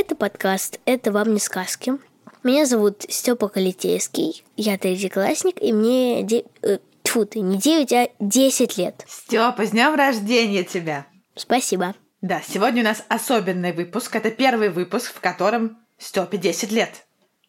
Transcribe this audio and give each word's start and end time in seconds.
Это 0.00 0.14
подкаст 0.14 0.78
«Это 0.84 1.10
вам 1.10 1.34
не 1.34 1.40
сказки». 1.40 1.94
Меня 2.44 2.66
зовут 2.66 3.04
Степа 3.08 3.48
Калитейский, 3.48 4.44
я 4.56 4.78
третьеклассник, 4.78 5.60
и 5.60 5.72
мне... 5.72 6.22
Де... 6.22 6.44
э, 6.62 6.78
тьфу 7.02 7.24
ты, 7.24 7.40
не 7.40 7.58
9, 7.58 7.92
а 7.92 8.08
10 8.20 8.78
лет. 8.78 9.04
Степа, 9.08 9.66
с 9.66 9.70
днем 9.70 9.96
рождения 9.96 10.62
тебя! 10.62 11.08
Спасибо. 11.34 11.96
Да, 12.20 12.40
сегодня 12.46 12.82
у 12.82 12.84
нас 12.84 13.02
особенный 13.08 13.72
выпуск. 13.72 14.14
Это 14.14 14.30
первый 14.30 14.68
выпуск, 14.68 15.12
в 15.12 15.18
котором 15.18 15.78
Степе 15.98 16.38
10 16.38 16.70
лет. 16.70 17.04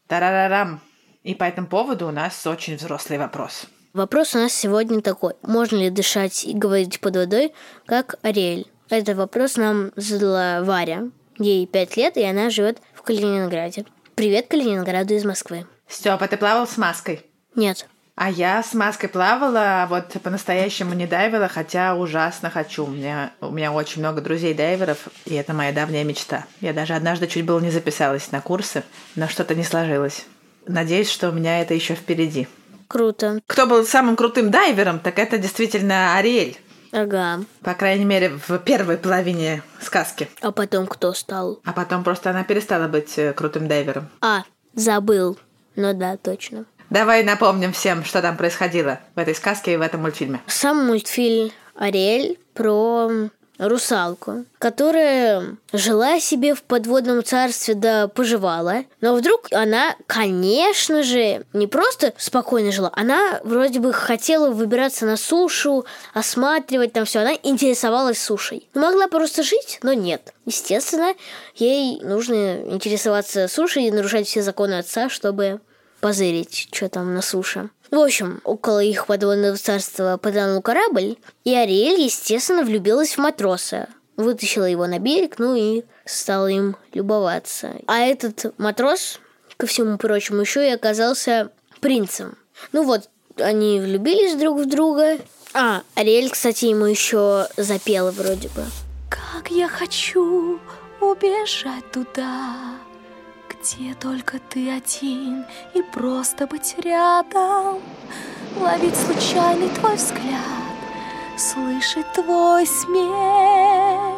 Тарарарам. 0.07 0.81
И 1.21 1.35
по 1.35 1.43
этому 1.43 1.67
поводу 1.67 2.07
у 2.07 2.11
нас 2.11 2.47
очень 2.47 2.77
взрослый 2.77 3.19
вопрос. 3.19 3.67
Вопрос 3.93 4.33
у 4.33 4.39
нас 4.39 4.53
сегодня 4.53 5.01
такой. 5.03 5.35
Можно 5.43 5.75
ли 5.75 5.91
дышать 5.91 6.45
и 6.45 6.55
говорить 6.55 6.99
под 6.99 7.15
водой, 7.15 7.53
как 7.85 8.15
Ариэль? 8.23 8.65
Этот 8.89 9.17
вопрос 9.17 9.55
нам 9.55 9.91
задала 9.95 10.63
Варя. 10.63 11.11
Ей 11.39 11.65
5 11.65 11.95
лет, 11.95 12.17
и 12.17 12.23
она 12.23 12.49
живет 12.49 12.79
в 12.93 13.01
Калининграде. 13.01 13.85
Привет 14.15 14.47
Калининграду 14.49 15.13
из 15.13 15.23
Москвы. 15.23 15.65
Степа, 15.87 16.27
ты 16.27 16.35
плавал 16.35 16.67
с 16.67 16.77
маской? 16.77 17.21
Нет. 17.55 17.87
А 18.15 18.29
я 18.29 18.61
с 18.61 18.73
маской 18.73 19.07
плавала, 19.07 19.83
а 19.83 19.87
вот 19.87 20.17
по-настоящему 20.21 20.93
не 20.93 21.07
дайвила, 21.07 21.47
хотя 21.47 21.95
ужасно 21.95 22.49
хочу. 22.49 22.83
У 22.83 22.89
меня, 22.89 23.31
у 23.39 23.51
меня 23.51 23.71
очень 23.71 24.01
много 24.01 24.19
друзей-дайверов, 24.19 25.07
и 25.23 25.35
это 25.35 25.53
моя 25.53 25.71
давняя 25.71 26.03
мечта. 26.03 26.45
Я 26.59 26.73
даже 26.73 26.93
однажды 26.93 27.27
чуть 27.27 27.45
было 27.45 27.61
не 27.61 27.71
записалась 27.71 28.33
на 28.33 28.41
курсы, 28.41 28.83
но 29.15 29.29
что-то 29.29 29.55
не 29.55 29.63
сложилось. 29.63 30.25
Надеюсь, 30.67 31.09
что 31.09 31.29
у 31.29 31.31
меня 31.31 31.61
это 31.61 31.73
еще 31.73 31.95
впереди. 31.95 32.49
Круто. 32.89 33.39
Кто 33.47 33.65
был 33.65 33.85
самым 33.85 34.17
крутым 34.17 34.51
дайвером, 34.51 34.99
так 34.99 35.17
это 35.17 35.37
действительно 35.37 36.17
Ариэль. 36.17 36.57
Ага. 36.91 37.41
По 37.61 37.73
крайней 37.73 38.05
мере, 38.05 38.29
в 38.29 38.57
первой 38.59 38.97
половине 38.97 39.61
сказки. 39.81 40.29
А 40.41 40.51
потом 40.51 40.87
кто 40.87 41.13
стал? 41.13 41.59
А 41.65 41.73
потом 41.73 42.03
просто 42.03 42.29
она 42.31 42.43
перестала 42.43 42.87
быть 42.87 43.17
э, 43.17 43.33
крутым 43.33 43.67
дайвером. 43.67 44.09
А, 44.21 44.43
забыл. 44.73 45.37
Ну 45.75 45.93
да, 45.93 46.17
точно. 46.17 46.65
Давай 46.89 47.23
напомним 47.23 47.71
всем, 47.71 48.03
что 48.03 48.21
там 48.21 48.35
происходило 48.35 48.99
в 49.15 49.19
этой 49.19 49.35
сказке 49.35 49.73
и 49.73 49.77
в 49.77 49.81
этом 49.81 50.01
мультфильме. 50.01 50.41
Сам 50.47 50.87
мультфильм 50.87 51.51
Ариэль 51.75 52.39
про 52.53 53.29
русалку, 53.59 54.45
которая 54.57 55.57
жила 55.73 56.19
себе 56.19 56.55
в 56.55 56.63
подводном 56.63 57.23
царстве, 57.23 57.75
да 57.75 58.07
поживала. 58.07 58.85
Но 59.01 59.13
вдруг 59.13 59.47
она, 59.51 59.95
конечно 60.07 61.03
же, 61.03 61.45
не 61.53 61.67
просто 61.67 62.13
спокойно 62.17 62.71
жила, 62.71 62.91
она 62.95 63.41
вроде 63.43 63.79
бы 63.79 63.93
хотела 63.93 64.49
выбираться 64.49 65.05
на 65.05 65.17
сушу, 65.17 65.85
осматривать 66.13 66.93
там 66.93 67.05
все. 67.05 67.19
Она 67.19 67.33
интересовалась 67.43 68.21
сушей. 68.21 68.67
Могла 68.73 69.07
просто 69.07 69.43
жить, 69.43 69.79
но 69.83 69.93
нет. 69.93 70.33
Естественно, 70.45 71.13
ей 71.55 72.01
нужно 72.01 72.61
интересоваться 72.61 73.47
сушей 73.47 73.87
и 73.87 73.91
нарушать 73.91 74.27
все 74.27 74.41
законы 74.41 74.79
отца, 74.79 75.09
чтобы 75.09 75.59
позырить, 75.99 76.69
что 76.71 76.89
там 76.89 77.13
на 77.13 77.21
суше. 77.21 77.69
В 77.91 77.97
общем, 77.97 78.41
около 78.43 78.83
их 78.83 79.07
подводного 79.07 79.57
царства 79.57 80.17
потонул 80.17 80.61
корабль, 80.61 81.17
и 81.43 81.55
Ариэль, 81.55 82.01
естественно, 82.01 82.63
влюбилась 82.63 83.15
в 83.15 83.17
матроса. 83.17 83.89
Вытащила 84.15 84.65
его 84.65 84.85
на 84.85 84.99
берег, 84.99 85.39
ну 85.39 85.55
и 85.55 85.83
стала 86.05 86.47
им 86.47 86.75
любоваться. 86.93 87.75
А 87.87 87.99
этот 87.99 88.53
матрос, 88.59 89.19
ко 89.57 89.65
всему 89.65 89.97
прочему, 89.97 90.41
еще 90.41 90.67
и 90.67 90.73
оказался 90.73 91.51
принцем. 91.79 92.37
Ну 92.73 92.83
вот, 92.83 93.09
они 93.37 93.79
влюбились 93.79 94.35
друг 94.35 94.59
в 94.59 94.69
друга. 94.69 95.17
А, 95.53 95.81
Ариэль, 95.95 96.29
кстати, 96.29 96.65
ему 96.65 96.85
еще 96.85 97.47
запела 97.57 98.11
вроде 98.11 98.49
бы. 98.49 98.65
Как 99.09 99.49
я 99.49 99.67
хочу 99.67 100.59
убежать 101.01 101.89
туда, 101.91 102.75
где 103.61 103.93
только 103.93 104.39
ты 104.49 104.71
один 104.71 105.45
и 105.73 105.81
просто 105.81 106.47
быть 106.47 106.75
рядом, 106.77 107.81
ловить 108.57 108.95
случайный 108.95 109.69
твой 109.69 109.95
взгляд, 109.95 110.39
слышать 111.37 112.11
твой 112.13 112.65
смех. 112.65 114.15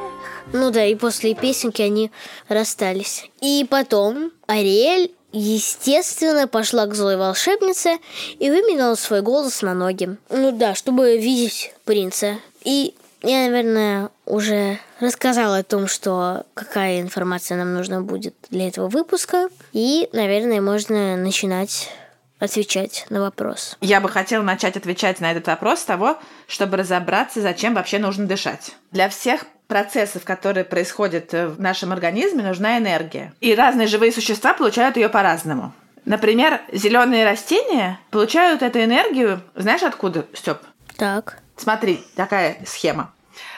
Ну 0.53 0.69
да, 0.71 0.85
и 0.85 0.95
после 0.95 1.33
песенки 1.33 1.81
они 1.81 2.11
расстались. 2.49 3.29
И 3.39 3.65
потом 3.69 4.31
Ариэль, 4.47 5.13
естественно, 5.31 6.47
пошла 6.47 6.85
к 6.85 6.93
злой 6.93 7.15
волшебнице 7.15 7.97
и 8.37 8.49
выменяла 8.49 8.95
свой 8.95 9.21
голос 9.21 9.61
на 9.61 9.73
ноги. 9.73 10.17
Ну 10.29 10.51
да, 10.51 10.75
чтобы 10.75 11.17
видеть 11.17 11.73
принца. 11.85 12.37
И 12.63 12.93
я, 13.21 13.49
наверное, 13.49 14.09
уже 14.25 14.79
рассказала 14.99 15.57
о 15.57 15.63
том, 15.63 15.87
что 15.87 16.45
какая 16.53 17.01
информация 17.01 17.57
нам 17.57 17.73
нужна 17.73 18.01
будет 18.01 18.35
для 18.49 18.67
этого 18.67 18.87
выпуска. 18.87 19.49
И, 19.73 20.09
наверное, 20.13 20.61
можно 20.61 21.17
начинать 21.17 21.89
отвечать 22.39 23.05
на 23.09 23.21
вопрос. 23.21 23.77
Я 23.81 24.01
бы 24.01 24.09
хотела 24.09 24.41
начать 24.41 24.75
отвечать 24.75 25.19
на 25.19 25.31
этот 25.31 25.47
вопрос 25.47 25.81
с 25.81 25.85
того, 25.85 26.17
чтобы 26.47 26.77
разобраться, 26.77 27.41
зачем 27.41 27.75
вообще 27.75 27.99
нужно 27.99 28.25
дышать. 28.25 28.75
Для 28.91 29.09
всех 29.09 29.45
процессов, 29.67 30.23
которые 30.23 30.65
происходят 30.65 31.31
в 31.31 31.61
нашем 31.61 31.93
организме, 31.93 32.43
нужна 32.43 32.77
энергия. 32.77 33.33
И 33.39 33.53
разные 33.53 33.87
живые 33.87 34.11
существа 34.11 34.53
получают 34.53 34.97
ее 34.97 35.07
по-разному. 35.07 35.71
Например, 36.03 36.61
зеленые 36.73 37.25
растения 37.25 37.99
получают 38.09 38.63
эту 38.63 38.83
энергию, 38.83 39.41
знаешь 39.55 39.83
откуда, 39.83 40.25
Степ? 40.33 40.57
Так. 40.97 41.40
Смотри, 41.57 42.03
такая 42.15 42.57
схема. 42.65 43.13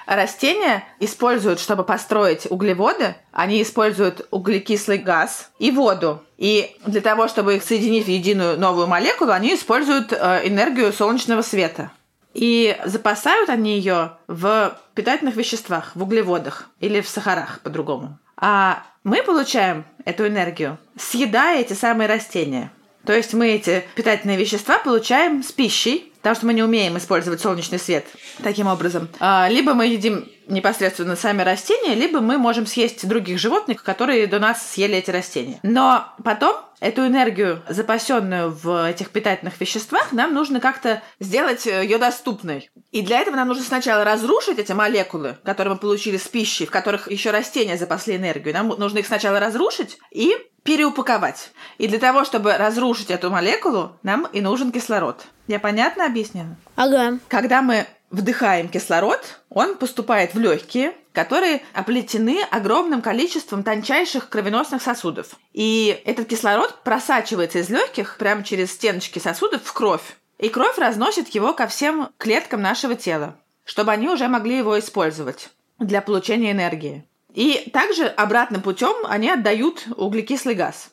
Растения 0.05 0.83
используют, 0.99 1.59
чтобы 1.59 1.83
построить 1.83 2.47
углеводы, 2.49 3.15
они 3.31 3.61
используют 3.61 4.27
углекислый 4.31 4.97
газ 4.97 5.49
и 5.59 5.71
воду. 5.71 6.21
И 6.37 6.75
для 6.85 7.01
того, 7.01 7.27
чтобы 7.27 7.55
их 7.55 7.63
соединить 7.63 8.05
в 8.05 8.09
единую 8.09 8.59
новую 8.59 8.87
молекулу, 8.87 9.31
они 9.31 9.55
используют 9.55 10.11
э, 10.11 10.41
энергию 10.47 10.91
солнечного 10.91 11.41
света. 11.41 11.91
И 12.33 12.77
запасают 12.85 13.49
они 13.49 13.77
ее 13.77 14.13
в 14.27 14.77
питательных 14.95 15.35
веществах, 15.35 15.91
в 15.95 16.03
углеводах 16.03 16.69
или 16.79 16.99
в 16.99 17.07
сахарах 17.07 17.61
по-другому. 17.61 18.17
А 18.35 18.83
мы 19.03 19.21
получаем 19.23 19.85
эту 20.03 20.27
энергию, 20.27 20.77
съедая 20.97 21.61
эти 21.61 21.73
самые 21.73 22.09
растения. 22.09 22.71
То 23.05 23.13
есть 23.13 23.33
мы 23.33 23.49
эти 23.49 23.85
питательные 23.95 24.37
вещества 24.37 24.79
получаем 24.79 25.43
с 25.43 25.51
пищей, 25.51 26.12
потому 26.23 26.37
что 26.37 26.45
мы 26.45 26.53
не 26.53 26.63
умеем 26.63 26.97
использовать 26.97 27.41
солнечный 27.41 27.77
свет 27.77 28.05
таким 28.41 28.67
образом. 28.67 29.09
А, 29.19 29.49
Либо 29.49 29.73
мы 29.73 29.87
едим 29.87 30.25
непосредственно 30.47 31.17
сами 31.17 31.41
растения, 31.41 31.95
либо 31.95 32.21
мы 32.21 32.37
можем 32.37 32.65
съесть 32.65 33.07
других 33.07 33.39
животных, 33.39 33.83
которые 33.83 34.27
до 34.27 34.39
нас 34.39 34.65
съели 34.71 34.97
эти 34.97 35.11
растения. 35.11 35.59
Но 35.63 36.05
потом 36.23 36.55
эту 36.79 37.05
энергию, 37.05 37.61
запасенную 37.69 38.51
в 38.51 38.89
этих 38.89 39.09
питательных 39.09 39.59
веществах, 39.59 40.11
нам 40.11 40.33
нужно 40.33 40.59
как-то 40.59 41.01
сделать 41.19 41.65
ее 41.65 41.97
доступной. 41.97 42.69
И 42.91 43.01
для 43.01 43.19
этого 43.19 43.35
нам 43.35 43.47
нужно 43.49 43.63
сначала 43.63 44.03
разрушить 44.03 44.59
эти 44.59 44.71
молекулы, 44.71 45.37
которые 45.43 45.73
мы 45.73 45.79
получили 45.79 46.17
с 46.17 46.27
пищей, 46.27 46.65
в 46.65 46.71
которых 46.71 47.11
еще 47.11 47.31
растения 47.31 47.77
запасли 47.77 48.15
энергию. 48.15 48.53
Нам 48.53 48.67
нужно 48.67 48.99
их 48.99 49.07
сначала 49.07 49.39
разрушить 49.39 49.97
и 50.11 50.35
переупаковать. 50.63 51.51
И 51.77 51.87
для 51.87 51.99
того, 51.99 52.23
чтобы 52.23 52.53
разрушить 52.57 53.11
эту 53.11 53.29
молекулу, 53.29 53.97
нам 54.03 54.27
и 54.33 54.41
нужен 54.41 54.71
кислород. 54.71 55.25
Я 55.47 55.59
понятно 55.59 56.05
объяснила? 56.05 56.55
Ага. 56.75 57.19
Когда 57.27 57.61
мы 57.61 57.85
вдыхаем 58.09 58.69
кислород, 58.69 59.39
он 59.49 59.75
поступает 59.75 60.33
в 60.33 60.39
легкие, 60.39 60.93
которые 61.11 61.61
оплетены 61.73 62.43
огромным 62.49 63.01
количеством 63.01 63.63
тончайших 63.63 64.29
кровеносных 64.29 64.81
сосудов. 64.81 65.31
И 65.51 66.01
этот 66.05 66.27
кислород 66.27 66.83
просачивается 66.83 67.59
из 67.59 67.69
легких 67.69 68.17
прямо 68.17 68.43
через 68.43 68.71
стеночки 68.71 69.19
сосудов 69.19 69.63
в 69.63 69.73
кровь. 69.73 70.15
И 70.39 70.49
кровь 70.49 70.77
разносит 70.77 71.29
его 71.29 71.53
ко 71.53 71.67
всем 71.67 72.09
клеткам 72.17 72.61
нашего 72.61 72.95
тела, 72.95 73.35
чтобы 73.65 73.91
они 73.91 74.09
уже 74.09 74.27
могли 74.27 74.57
его 74.57 74.77
использовать 74.77 75.49
для 75.79 76.01
получения 76.01 76.51
энергии. 76.51 77.05
И 77.33 77.69
также 77.73 78.05
обратным 78.05 78.61
путем 78.61 78.93
они 79.05 79.29
отдают 79.29 79.87
углекислый 79.97 80.55
газ. 80.55 80.91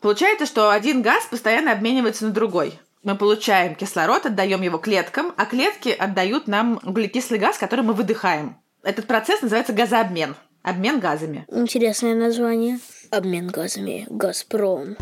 Получается, 0.00 0.46
что 0.46 0.70
один 0.70 1.02
газ 1.02 1.26
постоянно 1.30 1.72
обменивается 1.72 2.26
на 2.26 2.30
другой. 2.32 2.78
Мы 3.02 3.16
получаем 3.16 3.74
кислород, 3.74 4.26
отдаем 4.26 4.60
его 4.60 4.76
клеткам, 4.76 5.32
а 5.36 5.46
клетки 5.46 5.88
отдают 5.88 6.48
нам 6.48 6.80
углекислый 6.82 7.38
газ, 7.38 7.56
который 7.56 7.82
мы 7.82 7.94
выдыхаем. 7.94 8.56
Этот 8.82 9.06
процесс 9.06 9.40
называется 9.40 9.72
газообмен. 9.72 10.36
Обмен 10.62 11.00
газами. 11.00 11.46
Интересное 11.48 12.14
название. 12.14 12.78
Обмен 13.10 13.48
газами. 13.48 14.06
Газпром. 14.10 14.96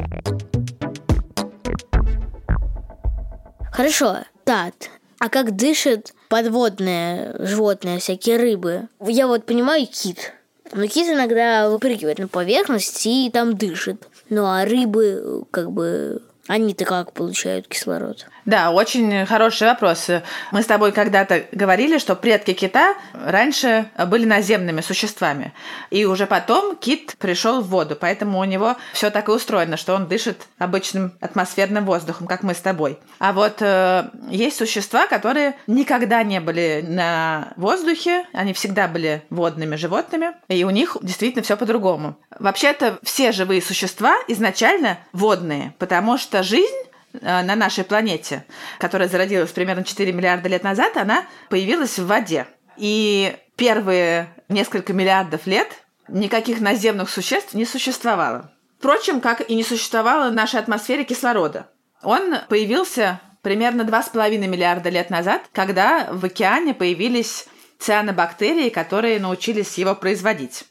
Хорошо, 3.73 4.19
Тат, 4.45 4.91
а 5.19 5.29
как 5.29 5.57
дышит 5.57 6.15
подводное 6.29 7.35
животное, 7.45 7.99
всякие 7.99 8.37
рыбы? 8.37 8.89
Я 9.01 9.27
вот 9.27 9.47
понимаю 9.47 9.87
кит. 9.87 10.35
Кит 10.70 11.09
иногда 11.09 11.69
выпрыгивает 11.69 12.19
на 12.19 12.29
поверхность 12.29 13.06
и 13.06 13.31
там 13.32 13.56
дышит. 13.56 14.09
Ну 14.29 14.44
а 14.44 14.65
рыбы, 14.65 15.44
как 15.50 15.70
бы, 15.70 16.23
они-то 16.47 16.85
как 16.85 17.12
получают 17.12 17.69
кислород? 17.69 18.26
Да, 18.49 18.71
очень 18.71 19.27
хороший 19.27 19.69
вопрос. 19.69 20.09
Мы 20.53 20.62
с 20.62 20.65
тобой 20.67 20.93
когда-то 20.93 21.45
говорили, 21.53 21.99
что 21.99 22.17
предки 22.17 22.55
кита 22.55 22.95
раньше 23.12 23.91
были 24.06 24.25
наземными 24.25 24.81
существами. 24.81 25.53
И 25.91 26.06
уже 26.06 26.27
потом 26.27 26.75
кит 26.75 27.17
пришел 27.19 27.61
в 27.61 27.69
воду, 27.69 27.95
поэтому 27.95 28.39
у 28.39 28.45
него 28.45 28.77
все 28.95 29.11
так 29.11 29.29
и 29.29 29.33
устроено, 29.33 29.77
что 29.77 29.95
он 29.95 30.09
дышит 30.09 30.47
обычным 30.56 31.12
атмосферным 31.21 31.85
воздухом, 31.85 32.27
как 32.27 32.43
мы 32.43 32.55
с 32.55 32.61
тобой. 32.61 32.99
А 33.19 33.35
вот 33.35 33.61
э, 33.61 34.09
есть 34.31 34.56
существа, 34.56 35.06
которые 35.06 35.55
никогда 35.67 36.23
не 36.23 36.41
были 36.41 36.83
на 36.89 37.53
воздухе, 37.56 38.25
они 38.33 38.55
всегда 38.55 38.89
были 38.89 39.25
водными 39.29 39.77
животными, 39.77 40.33
и 40.49 40.65
у 40.65 40.71
них 40.71 40.97
действительно 41.03 41.43
все 41.43 41.59
по-другому. 41.59 42.17
Вообще-то 42.39 42.99
все 43.03 43.33
живые 43.33 43.61
существа 43.61 44.15
изначально 44.27 45.00
водные, 45.12 45.75
потому 45.79 46.17
что 46.17 46.43
жизнь 46.43 46.88
на 47.13 47.57
нашей 47.57 47.85
планете, 47.85 48.45
которая 48.79 49.09
зародилась 49.09 49.51
примерно 49.51 49.85
4 49.85 50.13
миллиарда 50.13 50.49
лет 50.49 50.63
назад, 50.63 50.97
она 50.97 51.25
появилась 51.49 51.99
в 51.99 52.07
воде. 52.07 52.47
И 52.77 53.37
первые 53.57 54.29
несколько 54.49 54.93
миллиардов 54.93 55.47
лет 55.47 55.69
никаких 56.09 56.61
наземных 56.61 57.11
существ 57.11 57.55
не 57.55 57.65
существовало. 57.65 58.53
Впрочем, 58.79 59.21
как 59.21 59.49
и 59.49 59.55
не 59.55 59.65
существовало 59.65 60.31
в 60.31 60.35
нашей 60.35 60.61
атмосфере 60.61 61.05
кислорода. 61.05 61.69
Он 62.03 62.37
появился 62.49 63.21
примерно 63.43 63.83
2,5 63.83 64.39
миллиарда 64.47 64.89
лет 64.89 65.11
назад, 65.11 65.43
когда 65.53 66.09
в 66.13 66.25
океане 66.25 66.75
появились 66.75 67.47
цианобактерии, 67.79 68.69
которые 68.69 69.19
научились 69.19 69.79
его 69.79 69.95
производить. 69.95 70.65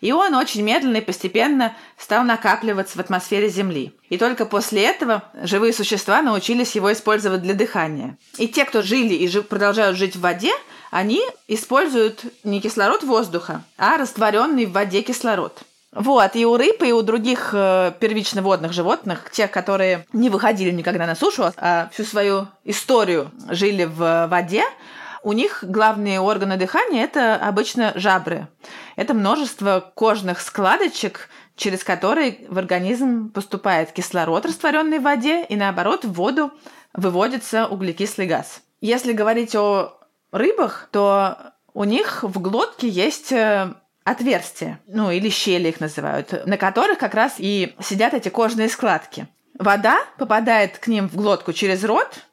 И 0.00 0.12
он 0.12 0.34
очень 0.34 0.62
медленно 0.62 0.98
и 0.98 1.00
постепенно 1.00 1.76
стал 1.98 2.24
накапливаться 2.24 2.96
в 2.96 3.00
атмосфере 3.00 3.48
Земли. 3.48 3.92
И 4.08 4.18
только 4.18 4.46
после 4.46 4.84
этого 4.84 5.24
живые 5.42 5.72
существа 5.72 6.22
научились 6.22 6.74
его 6.74 6.92
использовать 6.92 7.42
для 7.42 7.54
дыхания. 7.54 8.16
И 8.38 8.48
те, 8.48 8.64
кто 8.64 8.82
жили 8.82 9.14
и 9.14 9.40
продолжают 9.40 9.96
жить 9.96 10.16
в 10.16 10.20
воде, 10.20 10.52
они 10.90 11.22
используют 11.48 12.24
не 12.44 12.60
кислород 12.60 13.02
воздуха, 13.02 13.64
а 13.76 13.96
растворенный 13.96 14.66
в 14.66 14.72
воде 14.72 15.02
кислород. 15.02 15.62
Вот, 15.94 16.34
и 16.34 16.44
у 16.44 16.56
рыб, 16.56 16.82
и 16.82 16.92
у 16.92 17.02
других 17.02 17.50
э, 17.52 17.92
первично 18.00 18.42
водных 18.42 18.72
животных, 18.72 19.30
тех, 19.30 19.50
которые 19.50 20.06
не 20.12 20.28
выходили 20.28 20.72
никогда 20.72 21.06
на 21.06 21.14
сушу, 21.14 21.52
а 21.56 21.88
всю 21.92 22.02
свою 22.04 22.48
историю 22.64 23.30
жили 23.48 23.84
в 23.84 24.26
воде, 24.26 24.64
у 25.24 25.32
них 25.32 25.64
главные 25.66 26.20
органы 26.20 26.56
дыхания– 26.56 27.02
это 27.04 27.36
обычно 27.36 27.92
жабры. 27.96 28.46
Это 28.94 29.14
множество 29.14 29.92
кожных 29.94 30.40
складочек, 30.40 31.28
через 31.56 31.82
которые 31.82 32.46
в 32.48 32.58
организм 32.58 33.30
поступает 33.30 33.90
кислород, 33.92 34.44
растворенный 34.44 34.98
в 34.98 35.02
воде, 35.02 35.44
и 35.44 35.56
наоборот 35.56 36.04
в 36.04 36.12
воду 36.12 36.52
выводится 36.92 37.66
углекислый 37.66 38.26
газ. 38.26 38.60
Если 38.80 39.12
говорить 39.12 39.56
о 39.56 39.98
рыбах, 40.30 40.88
то 40.92 41.54
у 41.72 41.84
них 41.84 42.22
в 42.22 42.40
глотке 42.40 42.88
есть 42.88 43.32
э, 43.32 43.72
отверстия, 44.04 44.80
ну 44.86 45.10
или 45.10 45.30
щели 45.30 45.68
их 45.68 45.80
называют, 45.80 46.46
на 46.46 46.58
которых 46.58 46.98
как 46.98 47.14
раз 47.14 47.36
и 47.38 47.74
сидят 47.80 48.12
эти 48.12 48.28
кожные 48.28 48.68
складки. 48.68 49.26
Вода 49.58 49.98
попадает 50.18 50.78
к 50.78 50.88
ним 50.88 51.08
в 51.08 51.16
глотку 51.16 51.52
через 51.52 51.82
рот, 51.84 52.26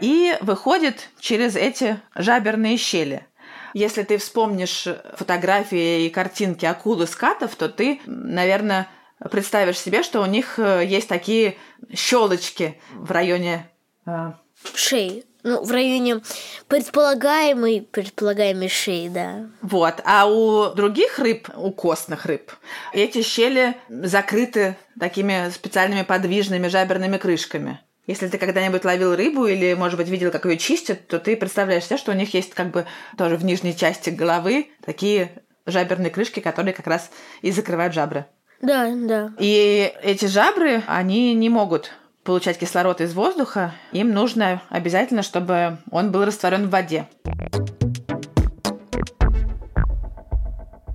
и 0.00 0.36
выходит 0.40 1.08
через 1.20 1.56
эти 1.56 2.00
жаберные 2.14 2.76
щели. 2.76 3.26
Если 3.74 4.02
ты 4.02 4.18
вспомнишь 4.18 4.88
фотографии 5.14 6.06
и 6.06 6.10
картинки 6.10 6.64
акулы 6.64 7.06
скатов, 7.06 7.56
то 7.56 7.68
ты, 7.68 8.00
наверное, 8.06 8.88
представишь 9.30 9.78
себе, 9.78 10.02
что 10.02 10.22
у 10.22 10.26
них 10.26 10.58
э, 10.58 10.84
есть 10.86 11.08
такие 11.08 11.56
щелочки 11.94 12.80
в 12.94 13.10
районе 13.10 13.70
э... 14.06 14.32
шеи. 14.74 15.24
Ну, 15.42 15.62
в 15.62 15.70
районе 15.70 16.22
предполагаемой, 16.66 17.80
предполагаемой 17.80 18.68
шеи, 18.68 19.08
да. 19.08 19.48
Вот. 19.62 20.00
А 20.04 20.26
у 20.26 20.74
других 20.74 21.20
рыб, 21.20 21.48
у 21.54 21.70
костных 21.70 22.26
рыб, 22.26 22.50
эти 22.92 23.22
щели 23.22 23.76
закрыты 23.88 24.76
такими 24.98 25.50
специальными 25.50 26.02
подвижными 26.02 26.66
жаберными 26.66 27.16
крышками. 27.16 27.80
Если 28.06 28.28
ты 28.28 28.38
когда-нибудь 28.38 28.84
ловил 28.84 29.16
рыбу 29.16 29.46
или, 29.46 29.74
может 29.74 29.98
быть, 29.98 30.08
видел, 30.08 30.30
как 30.30 30.46
ее 30.46 30.56
чистят, 30.58 31.08
то 31.08 31.18
ты 31.18 31.36
представляешь 31.36 31.84
себе, 31.84 31.96
что 31.96 32.12
у 32.12 32.14
них 32.14 32.34
есть 32.34 32.54
как 32.54 32.70
бы 32.70 32.86
тоже 33.18 33.36
в 33.36 33.44
нижней 33.44 33.76
части 33.76 34.10
головы 34.10 34.68
такие 34.84 35.42
жаберные 35.66 36.10
крышки, 36.10 36.38
которые 36.38 36.72
как 36.72 36.86
раз 36.86 37.10
и 37.42 37.50
закрывают 37.50 37.94
жабры. 37.94 38.26
Да, 38.62 38.88
да. 38.94 39.32
И 39.38 39.92
эти 40.02 40.26
жабры, 40.26 40.82
они 40.86 41.34
не 41.34 41.48
могут 41.48 41.90
получать 42.22 42.58
кислород 42.58 43.00
из 43.00 43.12
воздуха, 43.12 43.74
им 43.92 44.12
нужно 44.12 44.62
обязательно, 44.68 45.22
чтобы 45.22 45.78
он 45.90 46.12
был 46.12 46.24
растворен 46.24 46.68
в 46.68 46.70
воде. 46.70 47.08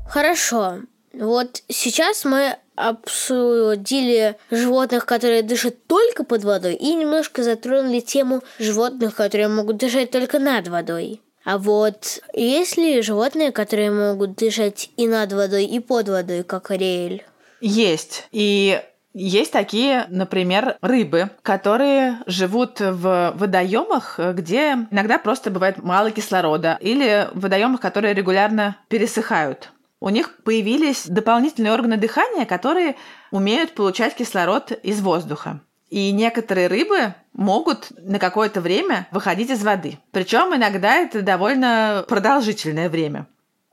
Хорошо. 0.08 0.80
Вот 1.14 1.62
сейчас 1.68 2.26
мы 2.26 2.58
обсудили 2.76 4.38
животных, 4.50 5.06
которые 5.06 5.44
дышат 5.44 5.86
только 5.88 6.24
под 6.24 6.44
водой, 6.44 6.76
и 6.76 6.94
немножко 6.94 7.44
затронули 7.44 8.00
тему 8.00 8.42
животных, 8.60 9.16
которые 9.16 9.48
могут 9.48 9.78
дышать 9.78 10.12
только 10.12 10.40
над 10.40 10.68
водой. 10.68 11.22
А 11.44 11.58
вот 11.58 12.22
есть 12.34 12.78
ли 12.78 13.02
животные, 13.02 13.52
которые 13.52 13.92
могут 13.92 14.36
дышать 14.36 14.90
и 14.96 15.08
над 15.08 15.34
водой, 15.34 15.66
и 15.66 15.80
под 15.80 16.10
водой, 16.10 16.44
как 16.44 16.72
Ариэль? 16.72 17.26
Есть. 17.62 18.28
И 18.32 18.80
есть 19.14 19.52
такие, 19.52 20.06
например, 20.10 20.78
рыбы, 20.82 21.32
которые 21.42 22.20
живут 22.28 22.80
в 22.80 23.34
водоемах, 23.36 24.20
где 24.34 24.88
иногда 24.90 25.18
просто 25.18 25.50
бывает 25.50 25.84
мало 25.84 26.12
кислорода, 26.12 26.78
или 26.80 27.28
в 27.34 27.42
водоемах, 27.42 27.82
которые 27.82 28.14
регулярно 28.14 28.78
пересыхают 28.88 29.72
у 30.02 30.10
них 30.10 30.44
появились 30.44 31.06
дополнительные 31.08 31.72
органы 31.72 31.96
дыхания, 31.96 32.46
которые 32.46 32.96
умеют 33.30 33.74
получать 33.76 34.16
кислород 34.16 34.72
из 34.72 35.00
воздуха. 35.00 35.62
И 35.90 36.12
некоторые 36.12 36.68
рыбы 36.68 37.14
могут 37.34 37.92
на 38.02 38.18
какое-то 38.18 38.62
время 38.62 39.08
выходить 39.12 39.52
из 39.52 39.64
воды. 39.64 40.00
Причем 40.12 40.56
иногда 40.56 40.96
это 40.96 41.22
довольно 41.22 42.04
продолжительное 42.08 42.90
время. 42.90 43.28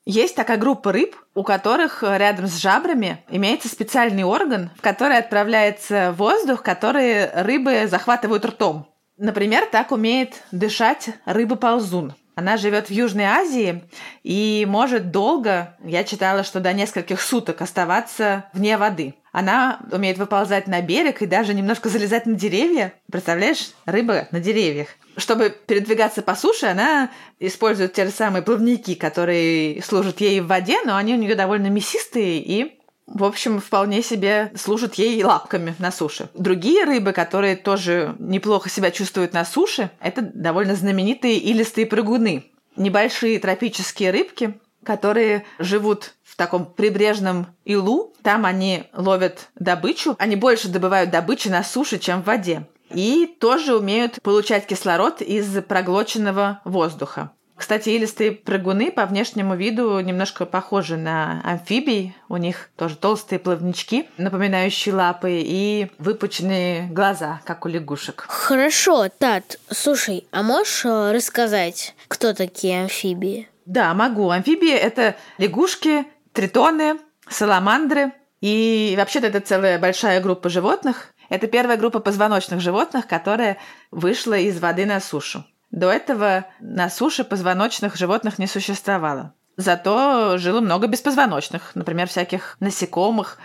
Есть 0.04 0.37
такая 0.37 0.58
группа 0.58 0.92
рыб, 0.92 1.16
у 1.35 1.42
которых 1.42 2.02
рядом 2.02 2.47
с 2.47 2.56
жабрами 2.58 3.25
имеется 3.30 3.68
специальный 3.68 4.25
орган, 4.25 4.70
в 4.76 4.80
который 4.80 5.16
отправляется 5.18 6.14
воздух, 6.16 6.62
который 6.62 7.30
рыбы 7.42 7.87
захватывают 7.88 8.44
ртом. 8.44 8.88
Например, 9.16 9.66
так 9.70 9.92
умеет 9.92 10.42
дышать 10.50 11.11
рыба-ползун. 11.25 12.14
Она 12.38 12.57
живет 12.57 12.87
в 12.87 12.92
Южной 12.92 13.25
Азии 13.25 13.83
и 14.23 14.64
может 14.68 15.11
долго, 15.11 15.75
я 15.83 16.04
читала, 16.04 16.45
что 16.45 16.61
до 16.61 16.73
нескольких 16.73 17.21
суток 17.21 17.61
оставаться 17.62 18.45
вне 18.52 18.76
воды. 18.78 19.16
Она 19.33 19.80
умеет 19.90 20.18
выползать 20.18 20.68
на 20.68 20.80
берег 20.80 21.21
и 21.21 21.26
даже 21.26 21.52
немножко 21.52 21.88
залезать 21.88 22.26
на 22.26 22.35
деревья. 22.35 22.92
Представляешь, 23.11 23.73
рыба 23.87 24.28
на 24.30 24.38
деревьях. 24.38 24.87
Чтобы 25.16 25.50
передвигаться 25.50 26.23
по 26.23 26.37
суше, 26.37 26.66
она 26.66 27.11
использует 27.40 27.95
те 27.95 28.04
же 28.04 28.12
самые 28.12 28.42
плавники, 28.42 28.95
которые 28.95 29.83
служат 29.83 30.21
ей 30.21 30.40
в 30.40 30.47
воде, 30.47 30.78
но 30.85 30.95
они 30.95 31.14
у 31.14 31.18
нее 31.18 31.35
довольно 31.35 31.66
мясистые 31.66 32.38
и 32.38 32.77
в 33.09 33.25
общем, 33.25 33.61
вполне 33.61 34.03
себе 34.03 34.53
служат 34.55 34.95
ей 34.97 35.23
лапками 35.25 35.75
на 35.79 35.91
суше. 35.91 36.29
Другие 36.35 36.85
рыбы, 36.85 37.12
которые 37.12 37.57
тоже 37.57 38.15
неплохо 38.19 38.69
себя 38.69 38.91
чувствуют 38.91 39.33
на 39.33 39.45
суше, 39.45 39.91
это 40.00 40.23
довольно 40.23 40.75
знаменитые 40.75 41.38
илистые 41.38 41.87
прыгуны. 41.87 42.45
Небольшие 42.77 43.41
тропические 43.41 44.11
рыбки, 44.11 44.61
которые 44.85 45.45
живут 45.59 46.15
в 46.23 46.37
таком 46.37 46.67
прибрежном 46.67 47.47
илу. 47.65 48.15
Там 48.23 48.45
они 48.45 48.85
ловят 48.93 49.49
добычу. 49.55 50.15
Они 50.19 50.37
больше 50.37 50.69
добывают 50.69 51.11
добычи 51.11 51.49
на 51.49 51.65
суше, 51.65 51.99
чем 51.99 52.23
в 52.23 52.27
воде. 52.27 52.67
И 52.91 53.27
тоже 53.41 53.77
умеют 53.77 54.23
получать 54.23 54.67
кислород 54.67 55.21
из 55.21 55.62
проглоченного 55.65 56.61
воздуха. 56.65 57.33
Кстати, 57.59 57.88
илистые 57.88 58.31
прыгуны 58.31 58.93
по 58.93 59.05
внешнему 59.05 59.57
виду 59.57 59.99
немножко 59.99 60.47
похожи 60.47 60.97
на 60.97 61.43
амфибий. 61.45 62.15
У 62.29 62.37
них 62.37 62.71
тоже 62.77 62.97
толстые 62.97 63.41
плавнички, 63.41 64.09
напоминающие 64.17 64.95
лапы, 64.95 65.41
и 65.43 65.91
выпученные 65.99 66.87
глаза, 66.87 67.41
как 67.45 67.67
у 67.67 67.69
лягушек. 67.69 68.27
Хорошо, 68.29 69.09
Тат, 69.09 69.59
слушай, 69.71 70.27
а 70.31 70.45
можешь 70.45 70.85
э, 70.85 71.11
рассказать, 71.12 71.97
кто 72.07 72.33
такие 72.33 72.83
амфибии? 72.83 73.49
Да, 73.67 73.93
могу. 73.93 74.31
Амфибии– 74.31 74.73
это 74.73 75.17
лягушки, 75.38 76.07
тритоны, 76.33 76.99
саламандры, 77.29 78.12
И 78.41 78.95
вообще-то 78.97 79.27
это 79.27 79.41
целая 79.41 79.81
большая 79.81 80.21
группа 80.21 80.49
животных. 80.49 81.12
Это 81.29 81.49
первая 81.49 81.77
группа 81.77 81.99
позвоночных 81.99 82.61
животных, 82.61 83.09
которая 83.09 83.59
вышла 83.91 84.38
из 84.38 84.61
воды 84.61 84.87
на 84.87 85.00
сушу. 85.00 85.45
До 85.70 85.90
этого 85.90 86.46
на 86.60 86.88
суше 86.88 87.25
позвоночных 87.25 87.96
животных 87.96 88.38
не 88.38 88.46
существовало. 88.46 89.34
Зато 89.56 90.38
жило 90.38 90.60
много 90.60 90.87
беспозвоночных, 90.87 91.72
например, 91.75 92.08
всяких 92.08 92.56
насекомых. 92.60 93.38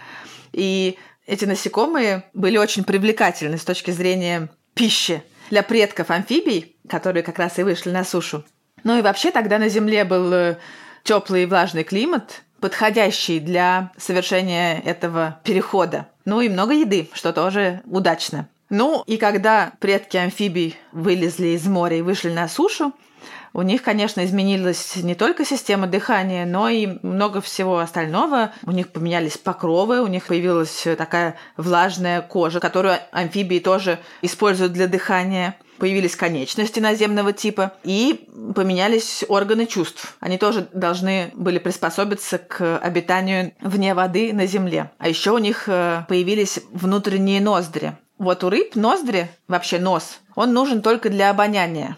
И 0.51 0.97
эти 1.25 1.45
насекомые 1.45 2.25
были 2.33 2.57
очень 2.57 2.83
привлекательны 2.83 3.57
с 3.57 3.65
точки 3.65 3.91
зрения 3.91 4.49
пищи 4.73 5.23
для 5.49 5.63
предков 5.63 6.11
амфибий, 6.11 6.77
которые 6.87 7.23
как 7.23 7.39
раз 7.39 7.59
и 7.59 7.63
вышли 7.63 7.89
на 7.89 8.03
сушу. 8.03 8.45
Ну 8.83 8.97
и 8.97 9.01
вообще 9.01 9.31
тогда 9.31 9.57
на 9.57 9.69
Земле 9.69 10.03
был 10.05 10.55
теплый 11.03 11.43
и 11.43 11.45
влажный 11.45 11.83
климат, 11.83 12.43
подходящий 12.59 13.39
для 13.39 13.91
совершения 13.97 14.79
этого 14.79 15.39
перехода. 15.43 16.07
Ну 16.25 16.41
и 16.41 16.49
много 16.49 16.73
еды, 16.73 17.09
что 17.13 17.33
тоже 17.33 17.81
удачно. 17.85 18.47
Ну 18.73 19.03
и 19.05 19.17
когда 19.17 19.73
предки 19.79 20.17
амфибий 20.17 20.75
вылезли 20.91 21.49
из 21.49 21.67
моря 21.67 21.97
и 21.97 22.01
вышли 22.01 22.31
на 22.31 22.47
сушу, 22.47 22.91
у 23.53 23.61
них, 23.61 23.83
конечно, 23.83 24.25
изменилась 24.25 24.95
не 24.95 25.13
только 25.13 25.45
система 25.45 25.85
дыхания, 25.85 26.43
но 26.47 26.69
и 26.69 26.97
много 27.03 27.39
всего 27.39 27.77
остального. 27.77 28.51
У 28.63 28.71
них 28.71 28.89
поменялись 28.89 29.37
покровы, 29.37 30.01
у 30.01 30.07
них 30.07 30.25
появилась 30.25 30.87
такая 30.97 31.35
влажная 31.55 32.23
кожа, 32.23 32.59
которую 32.59 32.97
амфибии 33.11 33.59
тоже 33.59 33.99
используют 34.23 34.73
для 34.73 34.87
дыхания 34.87 35.55
появились 35.77 36.15
конечности 36.15 36.79
наземного 36.79 37.33
типа 37.33 37.73
и 37.83 38.27
поменялись 38.55 39.25
органы 39.27 39.67
чувств. 39.67 40.15
Они 40.19 40.37
тоже 40.37 40.67
должны 40.71 41.31
были 41.35 41.59
приспособиться 41.59 42.37
к 42.37 42.77
обитанию 42.77 43.51
вне 43.59 43.93
воды 43.93 44.33
на 44.33 44.47
земле. 44.47 44.91
А 44.97 45.09
еще 45.09 45.31
у 45.31 45.39
них 45.39 45.65
э, 45.67 46.05
появились 46.07 46.61
внутренние 46.71 47.41
ноздри. 47.41 47.97
Вот 48.23 48.43
у 48.43 48.49
рыб 48.49 48.75
ноздри, 48.75 49.29
вообще 49.47 49.79
нос, 49.79 50.19
он 50.35 50.53
нужен 50.53 50.81
только 50.81 51.09
для 51.09 51.29
обоняния 51.29 51.97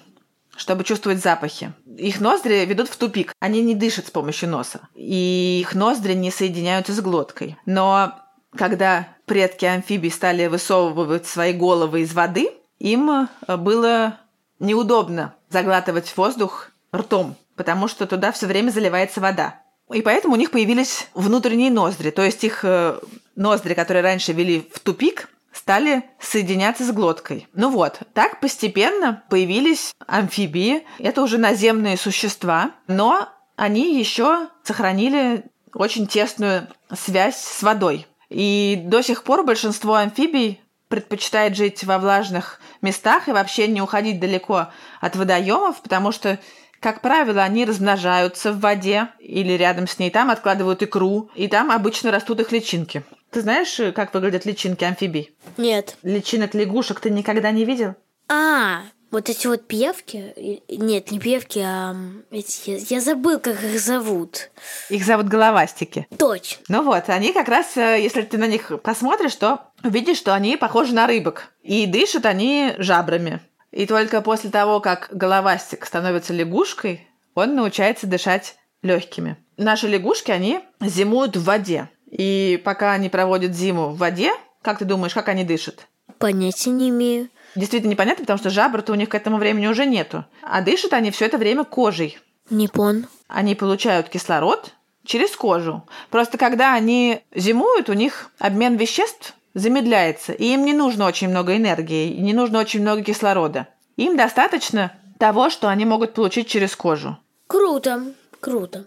чтобы 0.58 0.86
чувствовать 0.86 1.22
запахи. 1.22 1.74
Их 1.98 2.22
ноздри 2.22 2.66
ведут 2.66 2.88
в 2.88 2.96
тупик. 2.96 3.34
Они 3.40 3.62
не 3.62 3.76
дышат 3.76 4.08
с 4.08 4.12
помощью 4.12 4.50
носа. 4.50 4.88
И 4.96 5.60
их 5.62 5.76
ноздри 5.76 6.14
не 6.14 6.32
соединяются 6.32 6.94
с 6.94 7.02
глоткой. 7.02 7.58
Но 7.66 8.16
когда 8.56 9.10
предки 9.26 9.66
амфибий 9.66 10.12
стали 10.12 10.48
высовывать 10.48 11.28
свои 11.28 11.54
головы 11.54 12.02
из 12.02 12.14
воды, 12.14 12.50
им 12.80 13.28
э, 13.48 13.58
было 13.58 14.20
неудобно 14.60 15.36
заглатывать 15.50 16.16
воздух 16.16 16.72
ртом, 16.96 17.36
потому 17.56 17.88
что 17.88 18.06
туда 18.06 18.32
все 18.32 18.48
время 18.48 18.70
заливается 18.70 19.20
вода. 19.20 19.62
И 19.94 20.02
поэтому 20.02 20.34
у 20.34 20.38
них 20.38 20.52
появились 20.52 21.08
внутренние 21.14 21.70
ноздри, 21.70 22.10
то 22.10 22.24
есть 22.24 22.44
их 22.44 22.62
э, 22.64 23.00
ноздри, 23.36 23.74
которые 23.74 24.04
раньше 24.04 24.34
вели 24.34 24.68
в 24.74 24.80
тупик, 24.80 25.30
стали 25.56 26.04
соединяться 26.20 26.84
с 26.84 26.92
глоткой. 26.92 27.48
Ну 27.54 27.70
вот, 27.70 28.00
так 28.14 28.42
постепенно 28.42 29.24
появились 29.30 29.94
амфибии. 30.06 30.84
Это 31.00 31.22
уже 31.22 31.38
наземные 31.38 31.98
существа, 31.98 32.72
но 32.88 33.30
они 33.56 33.98
еще 33.98 34.50
сохранили 34.64 35.46
очень 35.74 36.08
тесную 36.08 36.68
связь 36.94 37.38
с 37.38 37.64
водой. 37.64 38.06
И 38.30 38.82
до 38.86 39.02
сих 39.02 39.24
пор 39.24 39.46
большинство 39.46 39.96
амфибий 39.96 40.62
предпочитает 40.90 41.56
жить 41.56 41.84
во 41.84 42.00
влажных 42.00 42.60
местах 42.82 43.28
и 43.28 43.32
вообще 43.32 43.68
не 43.68 43.82
уходить 43.82 44.20
далеко 44.20 44.68
от 45.00 45.16
водоемов, 45.16 45.82
потому 45.82 46.12
что 46.12 46.38
как 46.82 47.02
правило, 47.02 47.42
они 47.42 47.66
размножаются 47.66 48.52
в 48.52 48.60
воде 48.60 49.08
или 49.20 49.54
рядом 49.54 49.88
с 49.88 49.98
ней, 49.98 50.12
там 50.12 50.30
откладывают 50.30 50.84
икру, 50.84 51.32
и 51.34 51.48
там 51.48 51.72
обычно 51.72 52.12
растут 52.12 52.42
их 52.42 52.52
личинки. 52.52 53.04
Ты 53.36 53.42
знаешь, 53.42 53.82
как 53.94 54.14
выглядят 54.14 54.46
личинки 54.46 54.86
амфибий? 54.86 55.36
Нет. 55.58 55.98
Личинок 56.04 56.54
лягушек 56.54 57.02
ты 57.02 57.10
никогда 57.10 57.52
не 57.52 57.66
видел? 57.66 57.96
А, 58.30 58.84
вот 59.12 59.28
эти 59.28 59.46
вот 59.48 59.68
певки, 59.68 60.62
нет, 60.70 61.12
не 61.12 61.20
певки, 61.20 61.60
а 61.60 61.98
эти, 62.32 62.70
я, 62.70 62.78
я 62.78 63.02
забыл, 63.02 63.42
как 63.42 63.62
их 63.62 63.78
зовут. 63.82 64.52
Их 64.90 65.04
зовут 65.04 65.28
головастики. 65.28 66.08
Точно. 66.18 66.64
Ну 66.70 66.84
вот, 66.84 67.10
они 67.10 67.34
как 67.34 67.50
раз, 67.50 67.76
э, 67.76 68.02
если 68.02 68.22
ты 68.22 68.38
на 68.38 68.48
них 68.48 68.72
посмотришь, 68.82 69.36
то 69.36 69.60
увидишь, 69.84 70.20
что 70.20 70.34
они 70.34 70.56
похожи 70.56 70.96
на 70.96 71.06
рыбок. 71.06 71.48
И 71.62 71.88
дышат 71.88 72.26
они 72.26 72.74
жабрами. 72.78 73.42
И 73.74 73.86
только 73.86 74.22
после 74.22 74.50
того, 74.50 74.80
как 74.80 75.10
головастик 75.12 75.86
становится 75.86 76.32
лягушкой, 76.32 77.06
он 77.34 77.56
научается 77.56 78.08
дышать 78.08 78.56
легкими. 78.82 79.36
Наши 79.58 79.90
лягушки, 79.90 80.32
они 80.32 80.62
зимуют 80.80 81.36
в 81.36 81.44
воде. 81.44 81.90
И 82.18 82.62
пока 82.64 82.94
они 82.94 83.10
проводят 83.10 83.54
зиму 83.54 83.90
в 83.90 83.98
воде, 83.98 84.32
как 84.62 84.80
ты 84.80 84.86
думаешь, 84.86 85.14
как 85.14 85.28
они 85.28 85.44
дышат? 85.44 85.88
Понятия 86.18 86.70
не 86.70 86.90
имею. 86.90 87.30
Действительно 87.56 87.92
непонятно, 87.92 88.24
потому 88.24 88.40
что 88.40 88.50
жабр-то 88.50 88.94
у 88.94 88.96
них 88.96 89.10
к 89.10 89.16
этому 89.16 89.38
времени 89.38 89.68
уже 89.68 89.86
нету. 89.86 90.26
А 90.42 90.62
дышат 90.62 90.94
они 90.94 91.12
все 91.12 91.26
это 91.26 91.38
время 91.38 91.66
кожей. 91.66 92.18
Не 92.50 92.68
пон. 92.68 93.08
Они 93.28 93.56
получают 93.56 94.10
кислород 94.10 94.74
через 95.04 95.36
кожу. 95.36 95.84
Просто 96.10 96.38
когда 96.38 96.74
они 96.74 97.22
зимуют, 97.34 97.90
у 97.90 97.94
них 97.94 98.32
обмен 98.40 98.76
веществ 98.76 99.34
замедляется, 99.54 100.34
и 100.34 100.54
им 100.54 100.66
не 100.66 100.74
нужно 100.74 101.06
очень 101.06 101.30
много 101.30 101.56
энергии, 101.56 102.14
не 102.14 102.34
нужно 102.34 102.60
очень 102.60 102.82
много 102.82 103.04
кислорода. 103.04 103.68
Им 103.96 104.18
достаточно 104.18 104.92
того, 105.18 105.50
что 105.50 105.70
они 105.70 105.86
могут 105.86 106.14
получить 106.14 106.48
через 106.48 106.76
кожу. 106.76 107.18
Круто, 107.48 108.04
круто. 108.40 108.84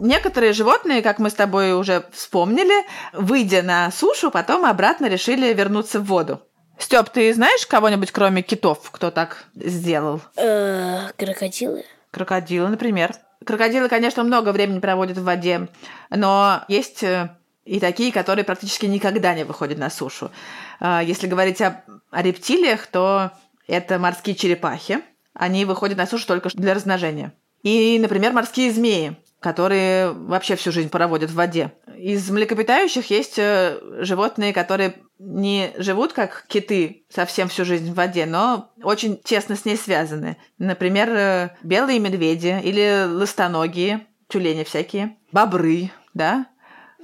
Некоторые 0.00 0.52
животные, 0.52 1.02
как 1.02 1.18
мы 1.18 1.30
с 1.30 1.34
тобой 1.34 1.72
уже 1.72 2.04
вспомнили, 2.12 2.84
выйдя 3.12 3.62
на 3.62 3.90
сушу, 3.90 4.30
потом 4.30 4.64
обратно 4.64 5.06
решили 5.06 5.52
вернуться 5.52 6.00
в 6.00 6.04
воду. 6.04 6.40
Степ, 6.78 7.10
ты 7.10 7.34
знаешь 7.34 7.66
кого-нибудь, 7.66 8.12
кроме 8.12 8.42
китов, 8.42 8.90
кто 8.90 9.10
так 9.10 9.46
сделал? 9.54 10.20
Э, 10.36 11.10
крокодилы? 11.16 11.84
Крокодилы, 12.12 12.68
например. 12.68 13.14
Крокодилы, 13.44 13.88
конечно, 13.88 14.22
много 14.22 14.52
времени 14.52 14.78
проводят 14.78 15.18
в 15.18 15.24
воде, 15.24 15.68
но 16.10 16.62
есть 16.68 17.02
э, 17.02 17.36
и 17.64 17.80
такие, 17.80 18.12
которые 18.12 18.44
практически 18.44 18.86
никогда 18.86 19.34
не 19.34 19.44
выходят 19.44 19.78
на 19.78 19.90
сушу. 19.90 20.30
Э, 20.80 21.00
если 21.04 21.26
говорить 21.26 21.60
о, 21.60 21.82
о 22.10 22.22
рептилиях, 22.22 22.86
то 22.86 23.32
это 23.66 23.98
морские 23.98 24.36
черепахи. 24.36 25.00
Они 25.34 25.64
выходят 25.64 25.98
на 25.98 26.06
сушу 26.06 26.26
только 26.26 26.48
для 26.54 26.74
размножения. 26.74 27.32
И, 27.62 27.98
например, 28.00 28.32
морские 28.32 28.72
змеи 28.72 29.16
которые 29.40 30.12
вообще 30.12 30.56
всю 30.56 30.72
жизнь 30.72 30.90
проводят 30.90 31.30
в 31.30 31.34
воде. 31.34 31.72
Из 31.96 32.28
млекопитающих 32.30 33.10
есть 33.10 33.38
э, 33.38 33.78
животные, 34.00 34.52
которые 34.52 34.94
не 35.18 35.72
живут 35.78 36.12
как 36.12 36.44
киты 36.48 37.04
совсем 37.08 37.48
всю 37.48 37.64
жизнь 37.64 37.90
в 37.90 37.94
воде, 37.94 38.26
но 38.26 38.70
очень 38.82 39.16
тесно 39.16 39.56
с 39.56 39.64
ней 39.64 39.76
связаны. 39.76 40.36
Например, 40.58 41.08
э, 41.10 41.50
белые 41.62 41.98
медведи 41.98 42.60
или 42.62 43.04
ластоногие, 43.06 44.06
тюлени 44.28 44.64
всякие, 44.64 45.16
бобры, 45.32 45.90
да, 46.14 46.46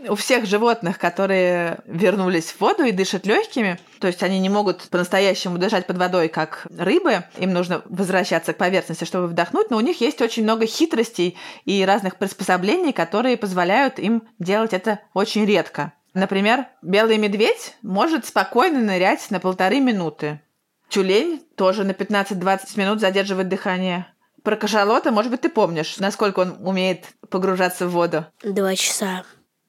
у 0.09 0.15
всех 0.15 0.47
животных, 0.47 0.99
которые 0.99 1.79
вернулись 1.87 2.51
в 2.51 2.61
воду 2.61 2.85
и 2.85 2.93
дышат 2.93 3.27
легкими, 3.27 3.79
то 4.01 4.07
есть 4.07 4.23
они 4.23 4.39
не 4.39 4.49
могут 4.49 4.83
по-настоящему 4.91 5.59
дышать 5.59 5.87
под 5.87 5.99
водой, 5.99 6.29
как 6.29 6.67
рыбы, 6.77 7.25
им 7.39 7.53
нужно 7.53 7.83
возвращаться 7.87 8.53
к 8.53 8.59
поверхности, 8.59 9.05
чтобы 9.05 9.27
вдохнуть, 9.27 9.71
но 9.71 9.77
у 9.77 9.81
них 9.81 10.01
есть 10.01 10.21
очень 10.21 10.43
много 10.43 10.67
хитростей 10.67 11.37
и 11.65 11.85
разных 11.85 12.17
приспособлений, 12.17 12.93
которые 12.93 13.37
позволяют 13.37 13.99
им 13.99 14.25
делать 14.39 14.73
это 14.73 15.01
очень 15.13 15.47
редко. 15.47 15.93
Например, 16.15 16.67
белый 16.81 17.19
медведь 17.19 17.75
может 17.83 18.27
спокойно 18.27 18.81
нырять 18.81 19.31
на 19.31 19.41
полторы 19.41 19.81
минуты. 19.81 20.41
Тюлень 20.89 21.43
тоже 21.57 21.83
на 21.83 21.91
15-20 21.91 22.61
минут 22.77 23.01
задерживает 23.01 23.49
дыхание. 23.49 24.07
Про 24.45 24.57
кашалота, 24.57 25.11
может 25.11 25.31
быть, 25.31 25.41
ты 25.41 25.49
помнишь, 25.49 25.97
насколько 25.99 26.41
он 26.41 26.57
умеет 26.61 27.07
погружаться 27.31 27.89
в 27.89 27.93
воду? 27.93 28.27
Два 28.43 28.77
часа. 28.77 29.25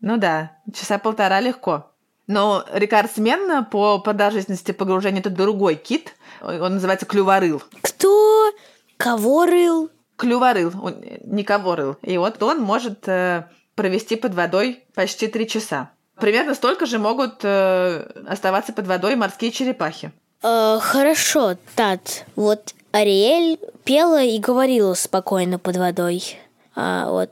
Ну 0.05 0.17
да, 0.17 0.51
часа 0.71 0.99
полтора 0.99 1.41
легко. 1.41 1.91
Но 2.27 2.63
рекордсмен 2.71 3.65
по 3.65 3.97
продолжительности 3.97 4.71
погружения 4.71 5.19
это 5.19 5.31
другой 5.31 5.73
кит. 5.73 6.13
Он 6.43 6.75
называется 6.75 7.07
клюворыл. 7.07 7.63
Кто? 7.81 8.51
Кого 8.97 9.47
рыл? 9.47 9.89
Клюворыл, 10.15 10.71
он 10.79 11.03
не 11.23 11.43
кого 11.43 11.75
рыл. 11.75 11.97
И 12.03 12.19
вот 12.19 12.41
он 12.43 12.61
может 12.61 13.07
э, 13.07 13.47
провести 13.73 14.15
под 14.15 14.35
водой 14.35 14.83
почти 14.93 15.25
три 15.25 15.47
часа. 15.47 15.89
Примерно 16.19 16.53
столько 16.53 16.85
же 16.85 16.99
могут 16.99 17.39
э, 17.41 18.07
оставаться 18.27 18.73
под 18.73 18.85
водой 18.85 19.15
морские 19.15 19.49
черепахи. 19.49 20.11
Э, 20.43 20.77
хорошо, 20.79 21.55
Тат. 21.75 22.25
Вот 22.35 22.75
Ариэль 22.91 23.57
пела 23.83 24.21
и 24.21 24.37
говорила 24.37 24.93
спокойно 24.93 25.57
под 25.57 25.77
водой. 25.77 26.37
А 26.75 27.09
вот 27.09 27.31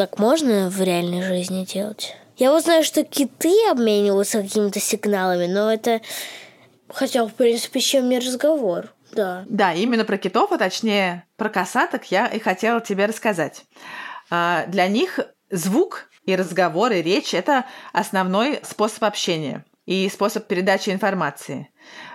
так 0.00 0.18
можно 0.18 0.70
в 0.70 0.80
реальной 0.80 1.20
жизни 1.20 1.66
делать? 1.66 2.16
Я 2.38 2.52
вот 2.52 2.64
знаю, 2.64 2.84
что 2.84 3.04
киты 3.04 3.52
обмениваются 3.70 4.40
какими-то 4.40 4.80
сигналами, 4.80 5.46
но 5.46 5.70
это... 5.70 6.00
Хотя, 6.88 7.26
в 7.26 7.34
принципе, 7.34 7.80
чем 7.80 8.08
не 8.08 8.18
разговор. 8.18 8.94
Да. 9.12 9.44
Да, 9.46 9.74
именно 9.74 10.06
про 10.06 10.16
китов, 10.16 10.52
а 10.52 10.56
точнее 10.56 11.26
про 11.36 11.50
касаток 11.50 12.10
я 12.10 12.28
и 12.28 12.38
хотела 12.38 12.80
тебе 12.80 13.04
рассказать. 13.04 13.64
А, 14.30 14.64
для 14.68 14.88
них 14.88 15.20
звук 15.50 16.08
и 16.24 16.34
разговор, 16.34 16.92
и 16.92 17.02
речь– 17.02 17.34
это 17.34 17.66
основной 17.92 18.60
способ 18.62 19.04
общения 19.04 19.66
и 19.84 20.08
способ 20.08 20.46
передачи 20.46 20.88
информации. 20.88 21.68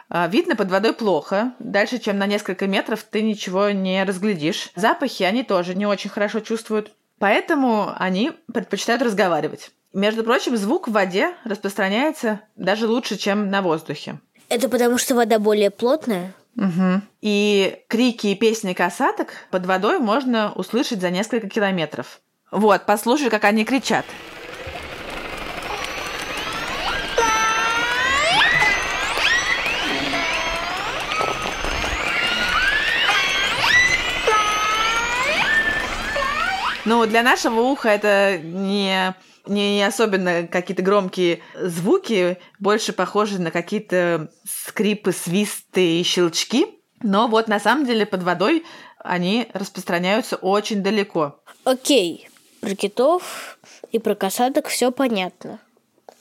А, 0.10 0.26
Видно 0.26 0.56
под 0.56 0.72
водой 0.72 0.94
плохо. 0.94 1.54
Дальше, 1.60 2.00
чем 2.00 2.18
на 2.18 2.26
несколько 2.26 2.66
метров, 2.66 3.04
ты 3.04 3.22
ничего 3.22 3.70
не 3.70 4.04
разглядишь. 4.04 4.72
Запахи 4.76 5.22
они 5.22 5.44
тоже 5.44 5.76
не 5.76 5.86
очень 5.86 6.10
хорошо 6.10 6.40
чувствуют. 6.40 6.92
Поэтому 7.20 7.94
они 7.98 8.32
предпочитают 8.54 9.02
разговаривать. 9.02 9.72
Между 9.94 10.24
прочим, 10.24 10.58
звук 10.58 10.88
в 10.88 10.92
воде 10.92 11.34
распространяется 11.46 12.42
даже 12.56 12.88
лучше, 12.88 13.18
чем 13.18 13.50
на 13.50 13.62
воздухе. 13.62 14.20
Это 14.50 14.68
потому, 14.70 14.98
что 14.98 15.16
вода 15.16 15.40
более 15.40 15.72
плотная? 15.72 16.34
Угу. 16.58 17.02
И 17.22 17.80
крики 17.88 18.28
и 18.28 18.36
песни 18.36 18.74
касаток 18.74 19.34
под 19.52 19.66
водой 19.66 20.00
можно 20.00 20.52
услышать 20.54 21.02
за 21.02 21.10
несколько 21.10 21.50
километров. 21.50 22.20
Вот, 22.52 22.86
послушай, 22.86 23.30
как 23.30 23.44
они 23.46 23.66
кричат. 23.66 24.06
Ну, 36.86 37.06
для 37.08 37.24
нашего 37.24 37.62
уха 37.62 37.90
это 37.90 38.38
не, 38.38 39.16
не 39.48 39.84
особенно 39.84 40.48
какие-то 40.48 40.84
громкие 40.84 41.42
звуки, 41.60 42.38
больше 42.60 42.94
похожи 42.94 43.42
на 43.42 43.50
какие-то 43.50 44.30
скрипы, 44.48 45.12
свисты 45.12 46.00
и 46.00 46.04
щелчки. 46.04 46.68
Но 47.02 47.28
вот 47.28 47.48
на 47.48 47.60
самом 47.60 47.86
деле 47.86 48.06
под 48.06 48.22
водой 48.22 48.64
они 49.00 49.48
распространяются 49.54 50.36
очень 50.36 50.84
далеко. 50.84 51.40
Окей, 51.64 52.30
про 52.62 52.76
китов 52.76 53.58
и 53.92 53.98
про 53.98 54.14
касаток 54.14 54.68
все 54.68 54.92
понятно. 54.92 55.60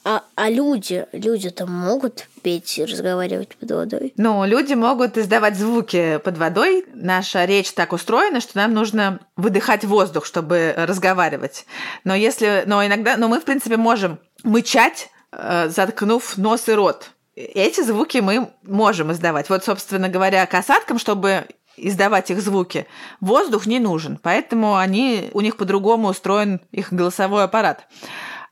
А, 0.06 0.22
а 0.34 0.50
люди, 0.50 1.06
люди-то 1.12 1.66
могут 1.66 2.28
петь 2.42 2.78
и 2.78 2.84
разговаривать 2.84 3.56
под 3.56 3.70
водой? 3.70 4.12
Ну, 4.18 4.44
люди 4.44 4.74
могут 4.74 5.16
издавать 5.16 5.56
звуки 5.56 6.20
под 6.22 6.36
водой. 6.36 6.84
Наша 6.92 7.46
речь 7.46 7.72
так 7.72 7.94
устроена, 7.94 8.42
что 8.42 8.58
нам 8.58 8.74
нужно 8.74 9.20
выдыхать 9.36 9.82
воздух, 9.84 10.26
чтобы 10.26 10.74
разговаривать. 10.76 11.64
Но 12.04 12.14
если, 12.14 12.64
но 12.66 12.84
иногда, 12.84 13.16
но 13.16 13.28
мы 13.28 13.40
в 13.40 13.44
принципе 13.44 13.78
можем 13.78 14.18
мычать, 14.42 15.08
э, 15.32 15.70
заткнув 15.70 16.36
нос 16.36 16.68
и 16.68 16.72
рот. 16.72 17.10
Эти 17.34 17.80
звуки 17.80 18.18
мы 18.18 18.50
можем 18.62 19.10
издавать. 19.10 19.48
Вот, 19.48 19.64
собственно 19.64 20.10
говоря, 20.10 20.44
касаткам, 20.44 20.98
чтобы 20.98 21.46
издавать 21.78 22.30
их 22.30 22.42
звуки, 22.42 22.86
воздух 23.20 23.64
не 23.64 23.80
нужен, 23.80 24.18
поэтому 24.22 24.76
они, 24.76 25.30
у 25.32 25.40
них 25.40 25.56
по-другому 25.56 26.08
устроен 26.08 26.60
их 26.70 26.92
голосовой 26.92 27.44
аппарат 27.44 27.86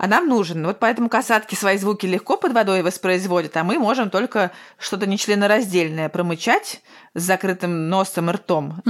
а 0.02 0.08
нам 0.08 0.28
нужен. 0.28 0.66
Вот 0.66 0.80
поэтому 0.80 1.08
касатки 1.08 1.54
свои 1.54 1.78
звуки 1.78 2.06
легко 2.06 2.36
под 2.36 2.52
водой 2.52 2.82
воспроизводят, 2.82 3.56
а 3.56 3.62
мы 3.62 3.78
можем 3.78 4.10
только 4.10 4.50
что-то 4.76 5.06
нечленораздельное 5.06 6.08
промычать 6.08 6.82
с 7.14 7.22
закрытым 7.22 7.88
носом 7.88 8.28
и 8.28 8.32
ртом. 8.32 8.82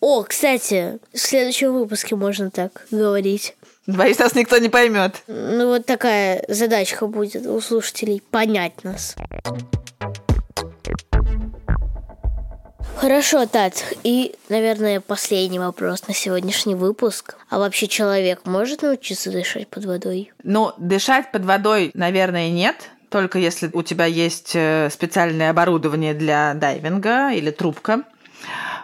О, 0.00 0.22
кстати, 0.22 1.00
в 1.12 1.18
следующем 1.18 1.72
выпуске 1.72 2.14
можно 2.14 2.52
так 2.52 2.86
говорить. 2.92 3.56
Боюсь, 3.88 4.20
нас 4.20 4.36
никто 4.36 4.58
не 4.58 4.68
поймет. 4.68 5.24
Ну, 5.26 5.70
вот 5.70 5.86
такая 5.86 6.44
задачка 6.46 7.08
будет 7.08 7.44
у 7.46 7.60
слушателей 7.60 8.22
понять 8.30 8.84
нас. 8.84 9.16
Хорошо, 13.04 13.44
Тат. 13.44 13.84
И, 14.02 14.34
наверное, 14.48 14.98
последний 14.98 15.58
вопрос 15.58 16.08
на 16.08 16.14
сегодняшний 16.14 16.74
выпуск. 16.74 17.36
А 17.50 17.58
вообще 17.58 17.86
человек 17.86 18.46
может 18.46 18.80
научиться 18.80 19.30
дышать 19.30 19.68
под 19.68 19.84
водой? 19.84 20.32
Ну, 20.42 20.72
дышать 20.78 21.30
под 21.30 21.44
водой, 21.44 21.90
наверное, 21.92 22.48
нет. 22.48 22.88
Только 23.10 23.38
если 23.38 23.68
у 23.74 23.82
тебя 23.82 24.06
есть 24.06 24.52
э, 24.54 24.88
специальное 24.90 25.50
оборудование 25.50 26.14
для 26.14 26.54
дайвинга 26.54 27.30
или 27.32 27.50
трубка. 27.50 28.04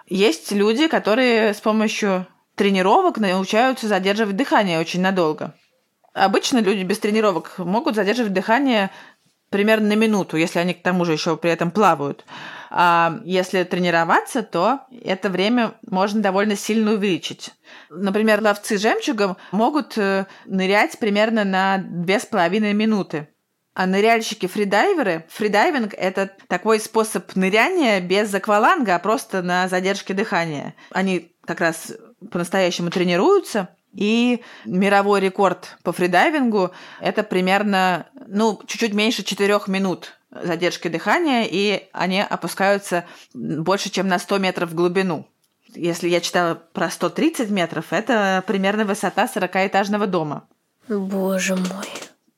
Есть 0.06 0.52
люди, 0.52 0.86
которые 0.86 1.54
с 1.54 1.60
помощью 1.62 2.26
тренировок 2.56 3.16
научаются 3.16 3.88
задерживать 3.88 4.36
дыхание 4.36 4.80
очень 4.80 5.00
надолго. 5.00 5.54
Обычно 6.12 6.58
люди 6.58 6.82
без 6.82 6.98
тренировок 6.98 7.54
могут 7.56 7.94
задерживать 7.94 8.34
дыхание 8.34 8.90
примерно 9.48 9.88
на 9.88 9.96
минуту, 9.96 10.36
если 10.36 10.58
они 10.58 10.74
к 10.74 10.82
тому 10.82 11.06
же 11.06 11.12
еще 11.12 11.38
при 11.38 11.50
этом 11.50 11.70
плавают. 11.70 12.26
А 12.70 13.20
если 13.24 13.64
тренироваться, 13.64 14.44
то 14.44 14.82
это 15.02 15.28
время 15.28 15.74
можно 15.88 16.22
довольно 16.22 16.54
сильно 16.54 16.92
увеличить. 16.92 17.50
Например, 17.90 18.40
ловцы 18.40 18.78
жемчугом 18.78 19.36
могут 19.50 19.98
э, 19.98 20.26
нырять 20.46 20.96
примерно 21.00 21.42
на 21.42 21.78
две 21.78 22.20
с 22.20 22.26
половиной 22.26 22.72
минуты. 22.72 23.28
А 23.74 23.86
ныряльщики-фридайверы, 23.86 25.24
фридайвинг– 25.28 25.94
это 25.96 26.30
такой 26.46 26.78
способ 26.78 27.34
ныряния 27.34 28.00
без 28.00 28.32
акваланга, 28.32 28.94
а 28.94 28.98
просто 29.00 29.42
на 29.42 29.68
задержке 29.68 30.14
дыхания. 30.14 30.74
Они 30.92 31.32
как 31.44 31.60
раз 31.60 31.92
по-настоящему 32.30 32.90
тренируются, 32.90 33.68
и 33.92 34.42
мировой 34.64 35.20
рекорд 35.20 35.76
по 35.82 35.92
фридайвингу– 35.92 36.70
это 37.00 37.24
примерно, 37.24 38.06
ну, 38.28 38.60
чуть-чуть 38.66 38.94
меньше 38.94 39.24
четырех 39.24 39.66
минут 39.66 40.19
задержки 40.30 40.88
дыхания, 40.88 41.46
и 41.50 41.88
они 41.92 42.20
опускаются 42.22 43.04
больше, 43.34 43.90
чем 43.90 44.08
на 44.08 44.18
100 44.18 44.38
метров 44.38 44.70
в 44.70 44.74
глубину. 44.74 45.26
Если 45.74 46.08
я 46.08 46.20
читала 46.20 46.54
про 46.54 46.90
130 46.90 47.50
метров, 47.50 47.92
это 47.92 48.42
примерно 48.46 48.84
высота 48.84 49.28
40-этажного 49.32 50.06
дома. 50.06 50.48
Боже 50.88 51.56
мой. 51.56 51.86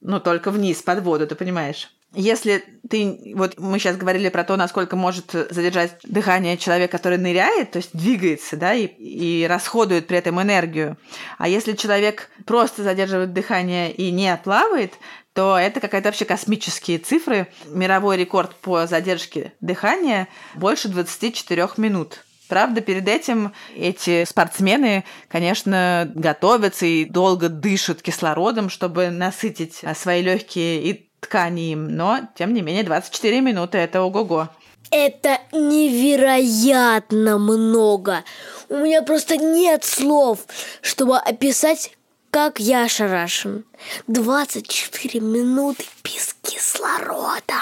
Ну, 0.00 0.20
только 0.20 0.50
вниз, 0.50 0.82
под 0.82 1.02
воду, 1.02 1.26
ты 1.26 1.34
понимаешь. 1.34 1.90
Если 2.14 2.62
ты, 2.90 3.32
вот 3.34 3.58
мы 3.58 3.78
сейчас 3.78 3.96
говорили 3.96 4.28
про 4.28 4.44
то, 4.44 4.56
насколько 4.56 4.96
может 4.96 5.32
задержать 5.32 5.96
дыхание 6.02 6.58
человек, 6.58 6.90
который 6.90 7.16
ныряет, 7.16 7.70
то 7.70 7.78
есть 7.78 7.96
двигается, 7.96 8.58
да, 8.58 8.74
и, 8.74 8.84
и 8.84 9.46
расходует 9.46 10.08
при 10.08 10.18
этом 10.18 10.40
энергию. 10.42 10.98
А 11.38 11.48
если 11.48 11.72
человек 11.72 12.28
просто 12.44 12.82
задерживает 12.82 13.32
дыхание 13.32 13.90
и 13.90 14.10
не 14.10 14.36
плавает, 14.36 14.92
то 15.34 15.58
это 15.58 15.80
какая-то 15.80 16.08
вообще 16.08 16.24
космические 16.24 16.98
цифры. 16.98 17.48
Мировой 17.66 18.16
рекорд 18.16 18.54
по 18.56 18.86
задержке 18.86 19.52
дыхания 19.60 20.28
больше 20.54 20.88
24 20.88 21.68
минут. 21.76 22.24
Правда, 22.48 22.82
перед 22.82 23.08
этим 23.08 23.54
эти 23.74 24.24
спортсмены, 24.24 25.04
конечно, 25.28 26.10
готовятся 26.14 26.84
и 26.84 27.06
долго 27.06 27.48
дышат 27.48 28.02
кислородом, 28.02 28.68
чтобы 28.68 29.08
насытить 29.08 29.82
свои 29.94 30.20
легкие 30.20 30.82
и 30.82 31.08
ткани 31.20 31.72
им. 31.72 31.96
Но, 31.96 32.28
тем 32.36 32.52
не 32.52 32.60
менее, 32.60 32.82
24 32.82 33.40
минуты– 33.40 33.78
это 33.78 34.02
ого-го. 34.02 34.50
Это 34.90 35.38
невероятно 35.52 37.38
много. 37.38 38.24
У 38.68 38.76
меня 38.76 39.00
просто 39.00 39.38
нет 39.38 39.84
слов, 39.84 40.40
чтобы 40.82 41.16
описать, 41.16 41.96
как 42.32 42.58
я 42.58 42.84
ошарашен. 42.84 43.64
24 44.08 45.20
минуты 45.20 45.84
без 46.02 46.34
кислорода. 46.42 47.60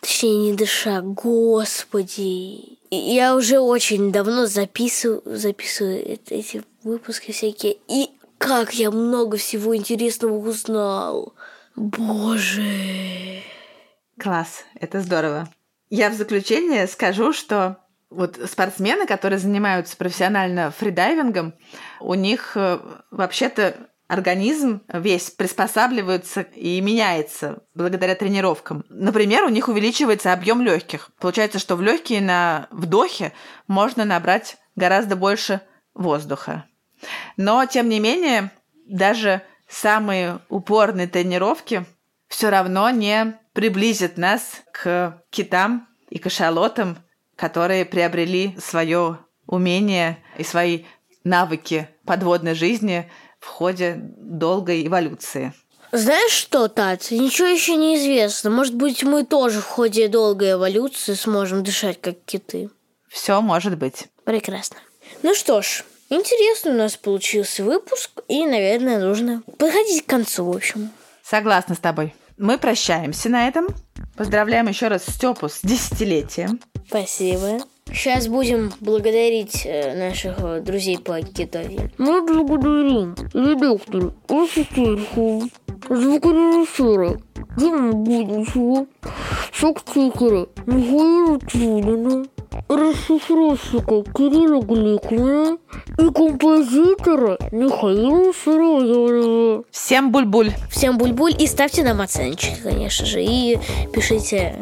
Точнее, 0.00 0.36
не 0.38 0.52
дыша, 0.54 1.02
господи. 1.02 2.78
Я 2.90 3.36
уже 3.36 3.60
очень 3.60 4.10
давно 4.10 4.46
записываю, 4.46 5.22
записываю 5.26 6.18
эти 6.30 6.62
выпуски 6.82 7.32
всякие. 7.32 7.76
И 7.88 8.08
как 8.38 8.72
я 8.72 8.90
много 8.90 9.36
всего 9.36 9.76
интересного 9.76 10.34
узнал. 10.38 11.34
Боже. 11.74 13.42
Класс, 14.18 14.64
это 14.80 15.02
здорово. 15.02 15.46
Я 15.90 16.08
в 16.08 16.14
заключение 16.14 16.86
скажу, 16.86 17.34
что 17.34 17.76
вот 18.10 18.38
спортсмены, 18.48 19.06
которые 19.06 19.38
занимаются 19.38 19.96
профессионально 19.96 20.70
фридайвингом, 20.70 21.54
у 22.00 22.14
них 22.14 22.52
э, 22.54 22.78
вообще-то 23.10 23.88
организм 24.08 24.82
весь 24.92 25.30
приспосабливается 25.30 26.42
и 26.42 26.80
меняется 26.80 27.64
благодаря 27.74 28.14
тренировкам. 28.14 28.84
Например, 28.88 29.44
у 29.44 29.48
них 29.48 29.68
увеличивается 29.68 30.32
объем 30.32 30.62
легких. 30.62 31.10
Получается, 31.18 31.58
что 31.58 31.76
в 31.76 31.82
легкие 31.82 32.20
на 32.20 32.68
вдохе 32.70 33.32
можно 33.66 34.04
набрать 34.04 34.58
гораздо 34.76 35.16
больше 35.16 35.60
воздуха. 35.94 36.66
Но, 37.36 37.64
тем 37.66 37.88
не 37.88 37.98
менее, 37.98 38.52
даже 38.86 39.42
самые 39.68 40.38
упорные 40.48 41.08
тренировки 41.08 41.84
все 42.28 42.50
равно 42.50 42.90
не 42.90 43.38
приблизят 43.52 44.16
нас 44.16 44.62
к 44.72 45.22
китам 45.30 45.88
и 46.08 46.18
кашалотам, 46.18 46.98
которые 47.36 47.84
приобрели 47.84 48.56
свое 48.58 49.18
умение 49.46 50.18
и 50.38 50.44
свои 50.44 50.84
навыки 51.24 51.88
подводной 52.04 52.54
жизни 52.54 53.10
в 53.38 53.46
ходе 53.46 53.96
долгой 53.98 54.86
эволюции. 54.86 55.52
Знаешь 55.92 56.32
что, 56.32 56.68
Тат, 56.68 57.10
ничего 57.10 57.46
еще 57.46 57.76
не 57.76 57.96
известно. 57.96 58.50
Может 58.50 58.74
быть, 58.74 59.02
мы 59.04 59.24
тоже 59.24 59.60
в 59.60 59.66
ходе 59.66 60.08
долгой 60.08 60.52
эволюции 60.52 61.14
сможем 61.14 61.62
дышать 61.62 62.00
как 62.00 62.16
киты. 62.24 62.70
Все 63.08 63.40
может 63.40 63.78
быть. 63.78 64.08
Прекрасно. 64.24 64.76
Ну 65.22 65.34
что 65.34 65.62
ж, 65.62 65.84
интересный 66.10 66.72
у 66.72 66.76
нас 66.76 66.96
получился 66.96 67.62
выпуск, 67.62 68.10
и, 68.28 68.44
наверное, 68.44 68.98
нужно 68.98 69.42
подходить 69.58 70.04
к 70.04 70.08
концу, 70.08 70.44
в 70.44 70.56
общем. 70.56 70.90
Согласна 71.22 71.74
с 71.74 71.78
тобой. 71.78 72.14
Мы 72.36 72.58
прощаемся 72.58 73.28
на 73.28 73.48
этом. 73.48 73.68
Поздравляем 74.16 74.68
еще 74.68 74.88
раз 74.88 75.04
Степу 75.06 75.48
с 75.48 75.60
десятилетием. 75.62 76.60
Спасибо. 76.88 77.58
Сейчас 77.92 78.26
будем 78.28 78.72
благодарить 78.80 79.62
э, 79.64 79.96
наших 79.96 80.38
э, 80.40 80.60
друзей 80.60 80.98
по 80.98 81.20
китове. 81.20 81.90
Мы 81.98 82.20
благодарим 82.22 83.14
редактора 83.32 84.12
Асистерху, 84.28 85.48
звукорежиссера 85.88 87.16
Диму 87.56 87.92
Будущего, 87.92 88.86
фактчекера 89.52 90.48
Михаила 90.66 91.40
Тюнина, 91.40 92.26
расшифровщика 92.68 94.02
Кирилла 94.12 94.62
Гликмана 94.62 95.58
и 95.98 96.12
композитора 96.12 97.38
Михаила 97.52 98.32
Сыроева. 98.32 99.64
Всем 99.70 100.10
буль-буль. 100.10 100.52
Всем 100.70 100.98
буль-буль 100.98 101.36
и 101.38 101.46
ставьте 101.46 101.84
нам 101.84 102.00
оценочки, 102.00 102.56
конечно 102.62 103.06
же, 103.06 103.22
и 103.22 103.58
пишите 103.92 104.56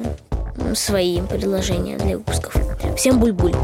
свои 0.75 1.21
предложения 1.23 1.97
для 1.97 2.19
выпусков. 2.19 2.57
Всем 2.97 3.19
буль-буль. 3.19 3.55